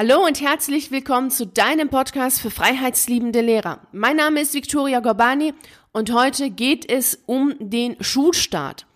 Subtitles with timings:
[0.00, 3.80] Hallo und herzlich willkommen zu deinem Podcast für freiheitsliebende Lehrer.
[3.90, 5.54] Mein Name ist Victoria Gorbani
[5.90, 8.86] und heute geht es um den Schulstart.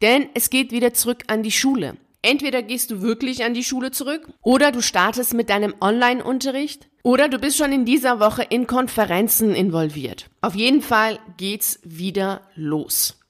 [0.00, 1.98] Denn es geht wieder zurück an die Schule.
[2.22, 7.28] Entweder gehst du wirklich an die Schule zurück oder du startest mit deinem Online-Unterricht oder
[7.28, 10.30] du bist schon in dieser Woche in Konferenzen involviert.
[10.40, 13.20] Auf jeden Fall geht's wieder los.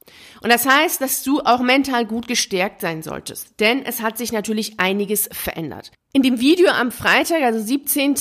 [0.42, 4.30] Und das heißt, dass du auch mental gut gestärkt sein solltest, denn es hat sich
[4.30, 5.90] natürlich einiges verändert.
[6.16, 8.14] In dem Video am Freitag, also 17.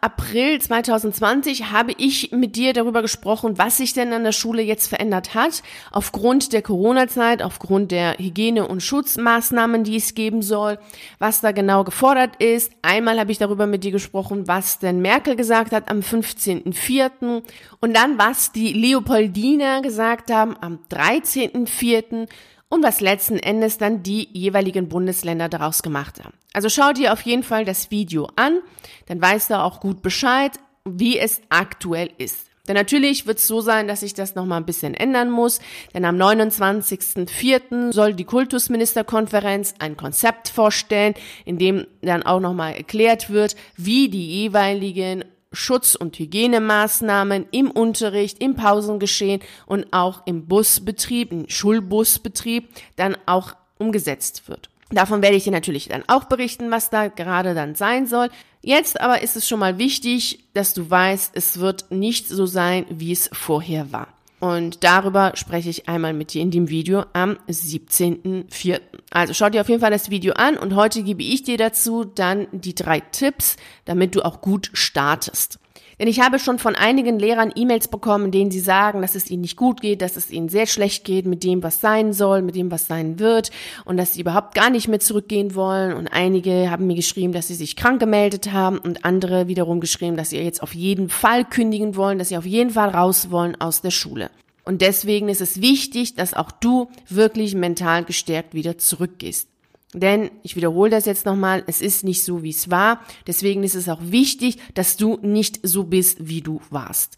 [0.00, 4.88] April 2020, habe ich mit dir darüber gesprochen, was sich denn an der Schule jetzt
[4.88, 10.80] verändert hat, aufgrund der Corona-Zeit, aufgrund der Hygiene- und Schutzmaßnahmen, die es geben soll,
[11.20, 12.72] was da genau gefordert ist.
[12.82, 17.44] Einmal habe ich darüber mit dir gesprochen, was denn Merkel gesagt hat am 15.04.
[17.80, 22.26] und dann, was die Leopoldiner gesagt haben am 13.04
[22.68, 26.34] und was letzten Endes dann die jeweiligen Bundesländer daraus gemacht haben.
[26.52, 28.60] Also schau dir auf jeden Fall das Video an,
[29.06, 30.52] dann weißt du auch gut Bescheid,
[30.84, 32.46] wie es aktuell ist.
[32.66, 35.60] Denn natürlich wird es so sein, dass sich das nochmal ein bisschen ändern muss,
[35.94, 37.92] denn am 29.04.
[37.92, 41.14] soll die Kultusministerkonferenz ein Konzept vorstellen,
[41.44, 45.24] in dem dann auch nochmal erklärt wird, wie die jeweiligen
[45.56, 53.54] Schutz- und Hygienemaßnahmen im Unterricht, im Pausengeschehen und auch im Busbetrieb, im Schulbusbetrieb dann auch
[53.78, 54.70] umgesetzt wird.
[54.90, 58.28] Davon werde ich dir natürlich dann auch berichten, was da gerade dann sein soll.
[58.62, 62.86] Jetzt aber ist es schon mal wichtig, dass du weißt, es wird nicht so sein,
[62.88, 64.15] wie es vorher war.
[64.38, 68.80] Und darüber spreche ich einmal mit dir in dem Video am 17.04.
[69.10, 72.04] Also schau dir auf jeden Fall das Video an und heute gebe ich dir dazu
[72.04, 75.58] dann die drei Tipps, damit du auch gut startest.
[75.98, 79.30] Denn ich habe schon von einigen Lehrern E-Mails bekommen, in denen sie sagen, dass es
[79.30, 82.42] ihnen nicht gut geht, dass es ihnen sehr schlecht geht mit dem, was sein soll,
[82.42, 83.50] mit dem, was sein wird
[83.84, 85.94] und dass sie überhaupt gar nicht mehr zurückgehen wollen.
[85.94, 90.16] Und einige haben mir geschrieben, dass sie sich krank gemeldet haben und andere wiederum geschrieben,
[90.16, 93.58] dass sie jetzt auf jeden Fall kündigen wollen, dass sie auf jeden Fall raus wollen
[93.60, 94.30] aus der Schule.
[94.64, 99.48] Und deswegen ist es wichtig, dass auch du wirklich mental gestärkt wieder zurückgehst.
[99.96, 103.00] Denn, ich wiederhole das jetzt nochmal, es ist nicht so, wie es war.
[103.26, 107.16] Deswegen ist es auch wichtig, dass du nicht so bist, wie du warst.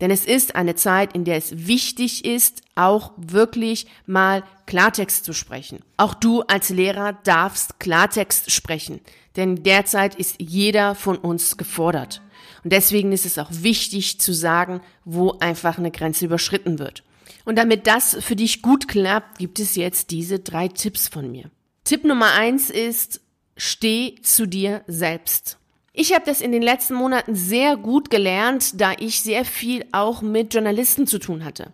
[0.00, 5.32] Denn es ist eine Zeit, in der es wichtig ist, auch wirklich mal Klartext zu
[5.32, 5.80] sprechen.
[5.96, 9.00] Auch du als Lehrer darfst Klartext sprechen.
[9.34, 12.22] Denn derzeit ist jeder von uns gefordert.
[12.62, 17.02] Und deswegen ist es auch wichtig zu sagen, wo einfach eine Grenze überschritten wird.
[17.44, 21.50] Und damit das für dich gut klappt, gibt es jetzt diese drei Tipps von mir.
[21.90, 23.20] Tipp Nummer eins ist,
[23.56, 25.58] steh zu dir selbst.
[25.92, 30.22] Ich habe das in den letzten Monaten sehr gut gelernt, da ich sehr viel auch
[30.22, 31.72] mit Journalisten zu tun hatte.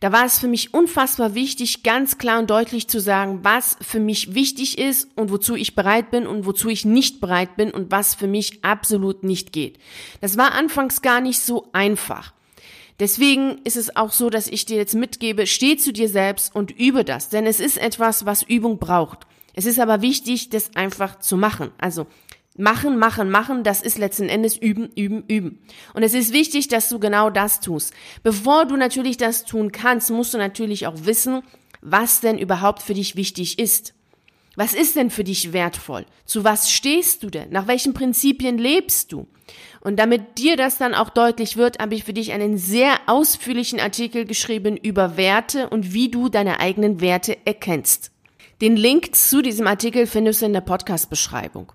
[0.00, 4.00] Da war es für mich unfassbar wichtig, ganz klar und deutlich zu sagen, was für
[4.00, 7.92] mich wichtig ist und wozu ich bereit bin und wozu ich nicht bereit bin und
[7.92, 9.78] was für mich absolut nicht geht.
[10.20, 12.32] Das war anfangs gar nicht so einfach.
[12.98, 16.72] Deswegen ist es auch so, dass ich dir jetzt mitgebe, steh zu dir selbst und
[16.72, 19.28] übe das, denn es ist etwas, was Übung braucht.
[19.54, 21.70] Es ist aber wichtig, das einfach zu machen.
[21.78, 22.06] Also
[22.56, 25.58] machen, machen, machen, das ist letzten Endes üben, üben, üben.
[25.94, 27.92] Und es ist wichtig, dass du genau das tust.
[28.22, 31.42] Bevor du natürlich das tun kannst, musst du natürlich auch wissen,
[31.80, 33.94] was denn überhaupt für dich wichtig ist.
[34.54, 36.04] Was ist denn für dich wertvoll?
[36.26, 37.50] Zu was stehst du denn?
[37.50, 39.26] Nach welchen Prinzipien lebst du?
[39.80, 43.80] Und damit dir das dann auch deutlich wird, habe ich für dich einen sehr ausführlichen
[43.80, 48.11] Artikel geschrieben über Werte und wie du deine eigenen Werte erkennst.
[48.62, 51.72] Den Link zu diesem Artikel findest du in der Podcast-Beschreibung.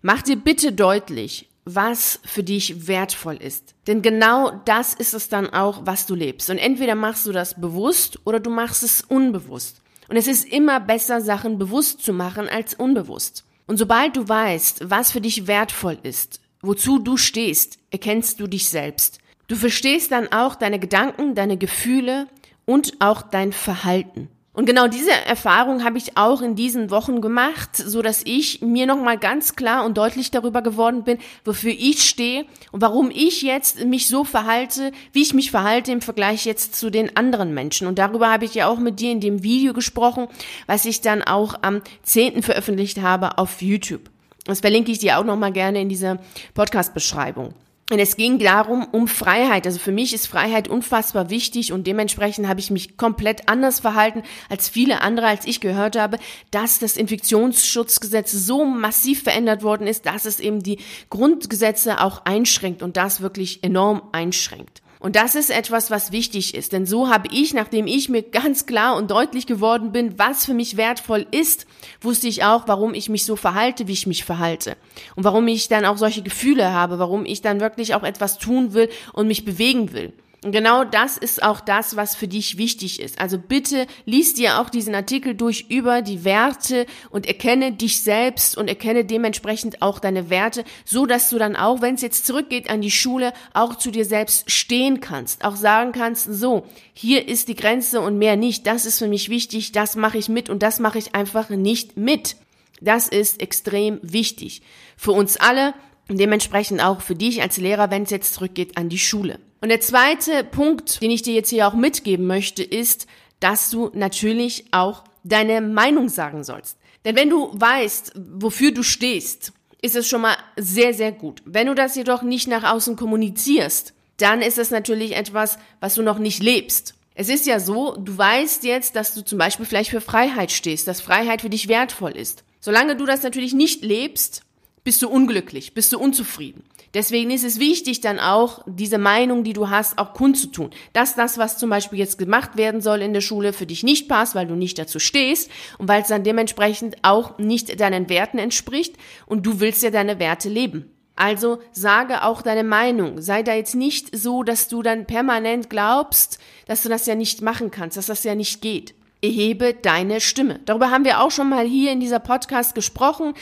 [0.00, 3.74] Mach dir bitte deutlich, was für dich wertvoll ist.
[3.88, 6.48] Denn genau das ist es dann auch, was du lebst.
[6.48, 9.82] Und entweder machst du das bewusst oder du machst es unbewusst.
[10.08, 13.44] Und es ist immer besser, Sachen bewusst zu machen als unbewusst.
[13.66, 18.68] Und sobald du weißt, was für dich wertvoll ist, wozu du stehst, erkennst du dich
[18.68, 19.18] selbst.
[19.48, 22.28] Du verstehst dann auch deine Gedanken, deine Gefühle
[22.66, 24.28] und auch dein Verhalten.
[24.60, 28.84] Und genau diese Erfahrung habe ich auch in diesen Wochen gemacht, so dass ich mir
[28.84, 31.16] nochmal ganz klar und deutlich darüber geworden bin,
[31.46, 36.02] wofür ich stehe und warum ich jetzt mich so verhalte, wie ich mich verhalte im
[36.02, 37.86] Vergleich jetzt zu den anderen Menschen.
[37.86, 40.28] Und darüber habe ich ja auch mit dir in dem Video gesprochen,
[40.66, 42.42] was ich dann auch am 10.
[42.42, 44.10] veröffentlicht habe auf YouTube.
[44.44, 46.18] Das verlinke ich dir auch nochmal gerne in dieser
[46.52, 47.54] Podcast-Beschreibung.
[47.90, 49.66] Und es ging darum, um Freiheit.
[49.66, 54.22] Also für mich ist Freiheit unfassbar wichtig und dementsprechend habe ich mich komplett anders verhalten
[54.48, 56.18] als viele andere, als ich gehört habe,
[56.52, 60.78] dass das Infektionsschutzgesetz so massiv verändert worden ist, dass es eben die
[61.10, 64.82] Grundgesetze auch einschränkt und das wirklich enorm einschränkt.
[65.00, 66.72] Und das ist etwas, was wichtig ist.
[66.72, 70.52] Denn so habe ich, nachdem ich mir ganz klar und deutlich geworden bin, was für
[70.52, 71.66] mich wertvoll ist,
[72.02, 74.76] wusste ich auch, warum ich mich so verhalte, wie ich mich verhalte.
[75.16, 78.74] Und warum ich dann auch solche Gefühle habe, warum ich dann wirklich auch etwas tun
[78.74, 80.12] will und mich bewegen will.
[80.42, 83.20] Und genau das ist auch das, was für dich wichtig ist.
[83.20, 88.56] Also bitte lies dir auch diesen Artikel durch über die Werte und erkenne dich selbst
[88.56, 92.70] und erkenne dementsprechend auch deine Werte, so dass du dann auch, wenn es jetzt zurückgeht
[92.70, 96.64] an die Schule, auch zu dir selbst stehen kannst, auch sagen kannst, so,
[96.94, 98.66] hier ist die Grenze und mehr nicht.
[98.66, 101.98] Das ist für mich wichtig, das mache ich mit und das mache ich einfach nicht
[101.98, 102.36] mit.
[102.80, 104.62] Das ist extrem wichtig
[104.96, 105.74] für uns alle
[106.08, 109.38] und dementsprechend auch für dich als Lehrer, wenn es jetzt zurückgeht an die Schule.
[109.60, 113.06] Und der zweite Punkt, den ich dir jetzt hier auch mitgeben möchte, ist,
[113.40, 116.78] dass du natürlich auch deine Meinung sagen sollst.
[117.04, 119.52] Denn wenn du weißt, wofür du stehst,
[119.82, 121.42] ist es schon mal sehr, sehr gut.
[121.44, 126.02] Wenn du das jedoch nicht nach außen kommunizierst, dann ist es natürlich etwas, was du
[126.02, 126.94] noch nicht lebst.
[127.14, 130.86] Es ist ja so, du weißt jetzt, dass du zum Beispiel vielleicht für Freiheit stehst,
[130.86, 132.44] dass Freiheit für dich wertvoll ist.
[132.60, 134.42] Solange du das natürlich nicht lebst,
[134.84, 136.64] bist du unglücklich, bist du unzufrieden.
[136.92, 140.70] Deswegen ist es wichtig, dann auch diese Meinung, die du hast, auch kundzutun.
[140.92, 144.08] Dass das, was zum Beispiel jetzt gemacht werden soll in der Schule, für dich nicht
[144.08, 148.38] passt, weil du nicht dazu stehst und weil es dann dementsprechend auch nicht deinen Werten
[148.38, 148.96] entspricht
[149.26, 150.90] und du willst ja deine Werte leben.
[151.14, 153.20] Also sage auch deine Meinung.
[153.20, 157.42] Sei da jetzt nicht so, dass du dann permanent glaubst, dass du das ja nicht
[157.42, 160.60] machen kannst, dass das ja nicht geht erhebe deine Stimme.
[160.64, 163.34] Darüber haben wir auch schon mal hier in dieser Podcast gesprochen.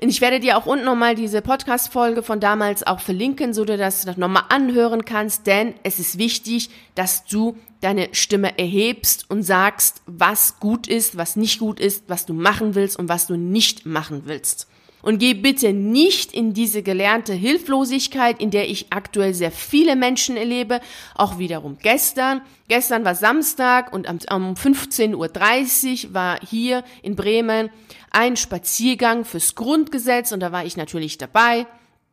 [0.00, 3.76] Und ich werde dir auch unten nochmal diese Podcast-Folge von damals auch verlinken, so du
[3.76, 10.02] das nochmal anhören kannst, denn es ist wichtig, dass du deine Stimme erhebst und sagst,
[10.06, 13.84] was gut ist, was nicht gut ist, was du machen willst und was du nicht
[13.84, 14.68] machen willst.
[15.04, 20.38] Und geh bitte nicht in diese gelernte Hilflosigkeit, in der ich aktuell sehr viele Menschen
[20.38, 20.80] erlebe.
[21.14, 22.40] Auch wiederum gestern.
[22.68, 27.68] Gestern war Samstag und um 15.30 Uhr war hier in Bremen
[28.12, 31.66] ein Spaziergang fürs Grundgesetz und da war ich natürlich dabei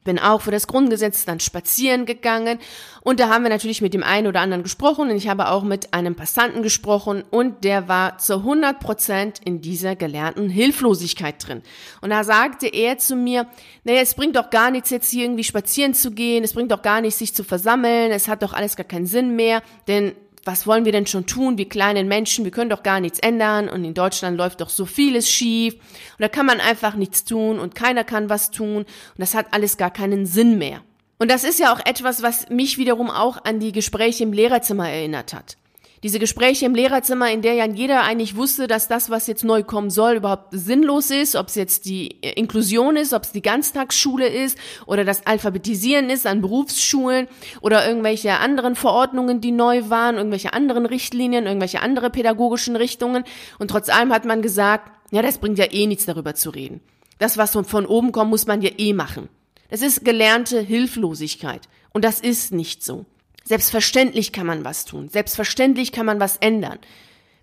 [0.03, 2.59] bin auch für das Grundgesetz dann spazieren gegangen.
[3.01, 5.63] Und da haben wir natürlich mit dem einen oder anderen gesprochen und ich habe auch
[5.63, 11.61] mit einem Passanten gesprochen und der war zu 100 Prozent in dieser gelernten Hilflosigkeit drin.
[12.01, 13.47] Und da sagte er zu mir,
[13.83, 16.81] naja, es bringt doch gar nichts jetzt hier irgendwie spazieren zu gehen, es bringt doch
[16.81, 20.67] gar nichts sich zu versammeln, es hat doch alles gar keinen Sinn mehr, denn was
[20.67, 23.83] wollen wir denn schon tun, wir kleinen Menschen, wir können doch gar nichts ändern und
[23.83, 27.75] in Deutschland läuft doch so vieles schief und da kann man einfach nichts tun und
[27.75, 30.81] keiner kann was tun und das hat alles gar keinen Sinn mehr.
[31.19, 34.89] Und das ist ja auch etwas, was mich wiederum auch an die Gespräche im Lehrerzimmer
[34.89, 35.57] erinnert hat
[36.03, 39.63] diese Gespräche im Lehrerzimmer, in der ja jeder eigentlich wusste, dass das, was jetzt neu
[39.63, 44.27] kommen soll, überhaupt sinnlos ist, ob es jetzt die Inklusion ist, ob es die Ganztagsschule
[44.27, 44.57] ist
[44.87, 47.27] oder das Alphabetisieren ist an Berufsschulen
[47.61, 53.23] oder irgendwelche anderen Verordnungen, die neu waren, irgendwelche anderen Richtlinien, irgendwelche andere pädagogischen Richtungen.
[53.59, 56.81] Und trotz allem hat man gesagt, ja, das bringt ja eh nichts darüber zu reden.
[57.19, 59.29] Das, was von oben kommt, muss man ja eh machen.
[59.69, 61.61] Das ist gelernte Hilflosigkeit.
[61.93, 63.05] Und das ist nicht so.
[63.43, 65.09] Selbstverständlich kann man was tun.
[65.09, 66.79] Selbstverständlich kann man was ändern.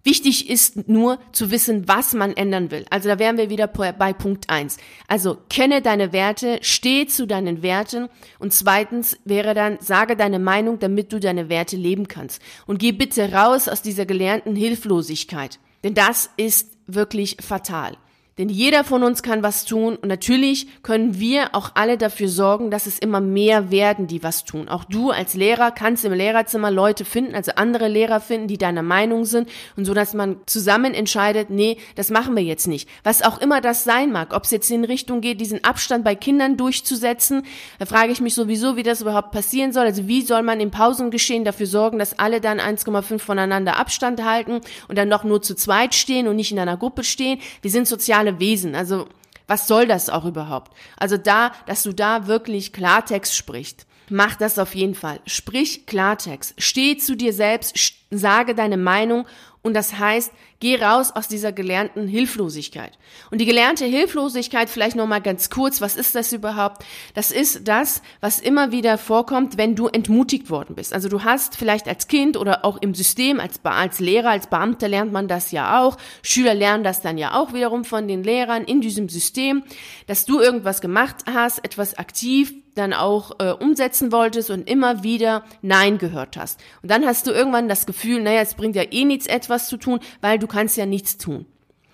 [0.05, 2.87] Wichtig ist nur zu wissen, was man ändern will.
[2.89, 4.79] Also da wären wir wieder bei Punkt eins.
[5.07, 8.09] Also kenne deine Werte, steh zu deinen Werten
[8.39, 12.41] und zweitens wäre dann, sage deine Meinung, damit du deine Werte leben kannst.
[12.67, 15.59] Und geh bitte raus aus dieser gelernten Hilflosigkeit.
[15.85, 17.99] Denn das ist wirklich fatal.
[18.39, 22.71] Denn jeder von uns kann was tun und natürlich können wir auch alle dafür sorgen,
[22.71, 24.69] dass es immer mehr werden, die was tun.
[24.69, 28.83] Auch du als Lehrer kannst im Lehrerzimmer Leute finden, also andere Lehrer finden, die deiner
[28.83, 32.89] Meinung sind und so, dass man zusammen entscheidet, nee, das machen wir jetzt nicht.
[33.03, 36.15] Was auch immer das sein mag, ob es jetzt in Richtung geht, diesen Abstand bei
[36.15, 37.43] Kindern durchzusetzen,
[37.81, 39.87] da frage ich mich sowieso, wie das überhaupt passieren soll.
[39.87, 44.61] Also wie soll man im Pausengeschehen dafür sorgen, dass alle dann 1,5 voneinander Abstand halten
[44.87, 47.41] und dann noch nur zu zweit stehen und nicht in einer Gruppe stehen.
[47.63, 48.75] Wir sind soziale soziale Wesen.
[48.75, 49.09] Also
[49.47, 50.73] was soll das auch überhaupt?
[50.99, 53.87] Also da, dass du da wirklich Klartext sprichst.
[54.11, 55.21] Mach das auf jeden Fall.
[55.27, 56.55] Sprich Klartext.
[56.59, 59.27] Steh zu dir selbst, sage deine Meinung
[59.63, 62.99] und das heißt, geh raus aus dieser gelernten Hilflosigkeit.
[63.31, 66.85] Und die gelernte Hilflosigkeit, vielleicht nochmal ganz kurz, was ist das überhaupt?
[67.15, 70.93] Das ist das, was immer wieder vorkommt, wenn du entmutigt worden bist.
[70.93, 74.89] Also du hast vielleicht als Kind oder auch im System, als, als Lehrer, als Beamter
[74.89, 75.97] lernt man das ja auch.
[76.23, 79.63] Schüler lernen das dann ja auch wiederum von den Lehrern in diesem System,
[80.07, 85.45] dass du irgendwas gemacht hast, etwas aktiv dann auch äh, umsetzen wolltest und immer wieder
[85.63, 86.61] Nein gehört hast.
[86.83, 89.77] Und dann hast du irgendwann das Gefühl, naja, es bringt ja eh nichts etwas zu
[89.77, 91.47] tun, weil du kannst ja nichts tun.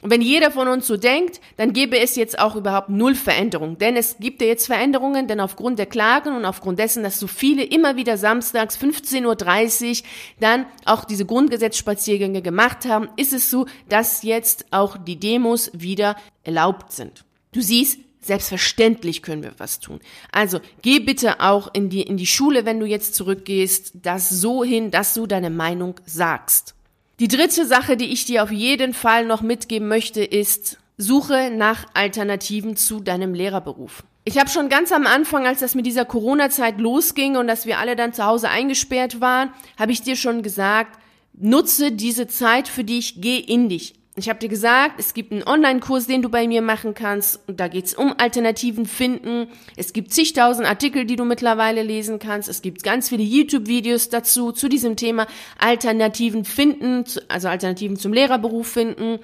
[0.05, 3.79] Und wenn jeder von uns so denkt, dann gäbe es jetzt auch überhaupt null Veränderung.
[3.79, 7.27] Denn es gibt ja jetzt Veränderungen, denn aufgrund der Klagen und aufgrund dessen, dass so
[7.27, 10.09] viele immer wieder samstags 15.30 Uhr
[10.41, 16.17] dann auch diese Grundgesetzspaziergänge gemacht haben, ist es so, dass jetzt auch die Demos wieder
[16.43, 17.25] erlaubt sind.
[17.53, 20.01] Du siehst, Selbstverständlich können wir was tun.
[20.33, 24.65] Also geh bitte auch in die, in die Schule, wenn du jetzt zurückgehst, das so
[24.65, 26.75] hin, dass du deine Meinung sagst.
[27.21, 31.87] Die dritte Sache, die ich dir auf jeden Fall noch mitgeben möchte, ist, suche nach
[31.95, 34.03] Alternativen zu deinem Lehrerberuf.
[34.25, 37.79] Ich habe schon ganz am Anfang, als das mit dieser Corona-Zeit losging und dass wir
[37.79, 40.99] alle dann zu Hause eingesperrt waren, habe ich dir schon gesagt,
[41.35, 43.95] nutze diese Zeit für dich, geh in dich.
[44.17, 47.41] Ich habe dir gesagt, es gibt einen Online-Kurs, den du bei mir machen kannst.
[47.49, 49.49] Und da geht's um Alternativen finden.
[49.77, 52.49] Es gibt zigtausend Artikel, die du mittlerweile lesen kannst.
[52.49, 55.27] Es gibt ganz viele YouTube-Videos dazu, zu diesem Thema
[55.59, 59.19] Alternativen finden, also Alternativen zum Lehrerberuf finden.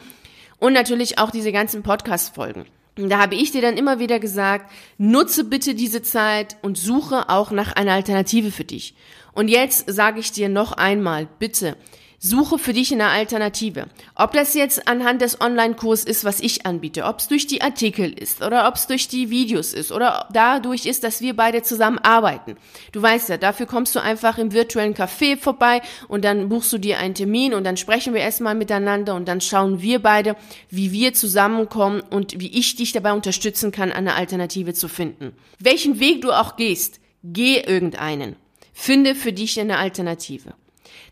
[0.58, 2.64] Und natürlich auch diese ganzen Podcast-Folgen.
[2.96, 7.52] Da habe ich dir dann immer wieder gesagt, nutze bitte diese Zeit und suche auch
[7.52, 8.94] nach einer Alternative für dich.
[9.32, 11.76] Und jetzt sage ich dir noch einmal, bitte,
[12.22, 13.86] Suche für dich eine Alternative.
[14.14, 18.12] Ob das jetzt anhand des Online-Kurs ist, was ich anbiete, ob es durch die Artikel
[18.12, 21.96] ist oder ob es durch die Videos ist oder dadurch ist, dass wir beide zusammen
[21.96, 22.58] arbeiten.
[22.92, 26.76] Du weißt ja, dafür kommst du einfach im virtuellen Café vorbei und dann buchst du
[26.76, 30.36] dir einen Termin und dann sprechen wir erstmal miteinander und dann schauen wir beide,
[30.68, 35.32] wie wir zusammenkommen und wie ich dich dabei unterstützen kann, eine Alternative zu finden.
[35.58, 38.36] Welchen Weg du auch gehst, geh irgendeinen.
[38.74, 40.52] Finde für dich eine Alternative.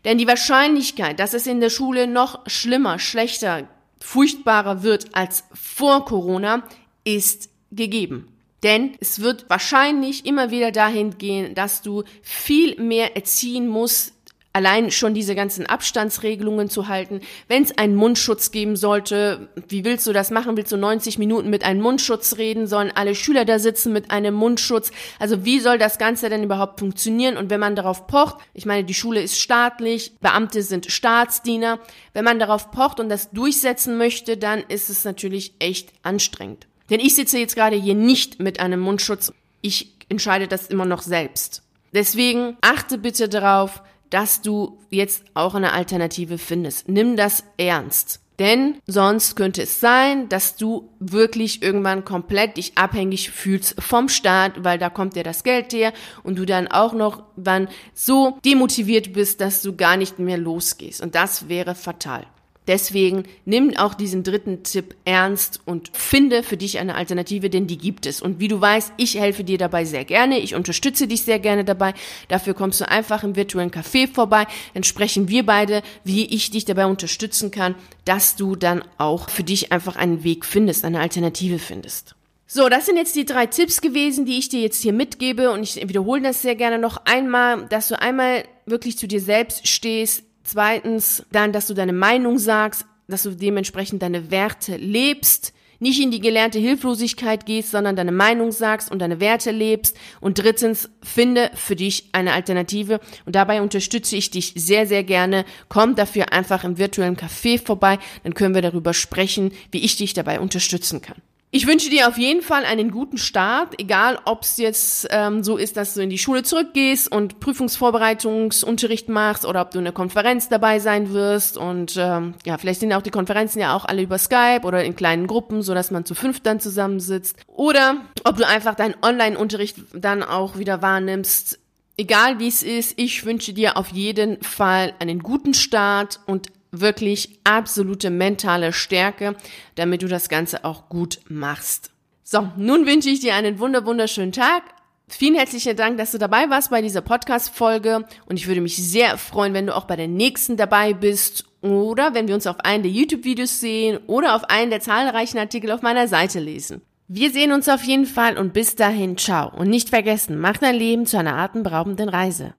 [0.05, 3.67] Denn die Wahrscheinlichkeit, dass es in der Schule noch schlimmer, schlechter,
[3.99, 6.63] furchtbarer wird als vor Corona,
[7.03, 8.27] ist gegeben.
[8.63, 14.13] Denn es wird wahrscheinlich immer wieder dahin gehen, dass du viel mehr erziehen musst,
[14.51, 17.21] Allein schon diese ganzen Abstandsregelungen zu halten.
[17.47, 20.57] Wenn es einen Mundschutz geben sollte, wie willst du das machen?
[20.57, 22.65] Willst du 90 Minuten mit einem Mundschutz reden?
[22.65, 24.91] Sollen alle Schüler da sitzen mit einem Mundschutz?
[25.19, 27.37] Also wie soll das Ganze denn überhaupt funktionieren?
[27.37, 31.79] Und wenn man darauf pocht, ich meine, die Schule ist staatlich, Beamte sind Staatsdiener.
[32.13, 36.67] Wenn man darauf pocht und das durchsetzen möchte, dann ist es natürlich echt anstrengend.
[36.89, 39.31] Denn ich sitze jetzt gerade hier nicht mit einem Mundschutz.
[39.61, 41.61] Ich entscheide das immer noch selbst.
[41.93, 46.89] Deswegen achte bitte darauf, dass du jetzt auch eine Alternative findest.
[46.89, 48.21] Nimm das ernst.
[48.39, 54.63] Denn sonst könnte es sein, dass du wirklich irgendwann komplett dich abhängig fühlst vom Staat,
[54.63, 55.91] weil da kommt dir das Geld her
[56.23, 61.01] und du dann auch noch wann so demotiviert bist, dass du gar nicht mehr losgehst.
[61.01, 62.25] Und das wäre fatal.
[62.67, 67.79] Deswegen nimm auch diesen dritten Tipp ernst und finde für dich eine Alternative, denn die
[67.79, 68.21] gibt es.
[68.21, 70.37] Und wie du weißt, ich helfe dir dabei sehr gerne.
[70.37, 71.95] Ich unterstütze dich sehr gerne dabei.
[72.27, 74.45] Dafür kommst du einfach im virtuellen Café vorbei.
[74.75, 77.73] Dann sprechen wir beide, wie ich dich dabei unterstützen kann,
[78.05, 82.15] dass du dann auch für dich einfach einen Weg findest, eine Alternative findest.
[82.45, 85.61] So, das sind jetzt die drei Tipps gewesen, die ich dir jetzt hier mitgebe und
[85.61, 90.23] ich wiederhole das sehr gerne noch einmal, dass du einmal wirklich zu dir selbst stehst,
[90.51, 96.09] Zweitens dann, dass du deine Meinung sagst, dass du dementsprechend deine Werte lebst, nicht in
[96.09, 99.95] die gelernte Hilflosigkeit gehst, sondern deine Meinung sagst und deine Werte lebst.
[100.21, 102.99] Und drittens, finde für dich eine Alternative.
[103.27, 105.45] Und dabei unterstütze ich dich sehr, sehr gerne.
[105.67, 107.99] Komm dafür einfach im virtuellen Café vorbei.
[108.23, 111.21] Dann können wir darüber sprechen, wie ich dich dabei unterstützen kann.
[111.51, 115.57] Ich wünsche dir auf jeden Fall einen guten Start, egal ob es jetzt ähm, so
[115.57, 119.91] ist, dass du in die Schule zurückgehst und Prüfungsvorbereitungsunterricht machst oder ob du in einer
[119.91, 124.03] Konferenz dabei sein wirst und ähm, ja, vielleicht sind auch die Konferenzen ja auch alle
[124.03, 128.37] über Skype oder in kleinen Gruppen, so dass man zu fünf dann zusammensitzt oder ob
[128.37, 131.57] du einfach deinen Online-Unterricht dann auch wieder wahrnimmst.
[131.97, 137.39] Egal wie es ist, ich wünsche dir auf jeden Fall einen guten Start und wirklich
[137.43, 139.35] absolute mentale Stärke,
[139.75, 141.91] damit du das Ganze auch gut machst.
[142.23, 144.63] So, nun wünsche ich dir einen wunder wunderschönen Tag.
[145.07, 149.17] Vielen herzlichen Dank, dass du dabei warst bei dieser Podcast-Folge und ich würde mich sehr
[149.17, 152.83] freuen, wenn du auch bei der nächsten dabei bist oder wenn wir uns auf einen
[152.83, 156.81] der YouTube-Videos sehen oder auf einen der zahlreichen Artikel auf meiner Seite lesen.
[157.07, 159.51] Wir sehen uns auf jeden Fall und bis dahin, ciao.
[159.57, 162.47] Und nicht vergessen, mach dein Leben zu einer atemberaubenden Reise.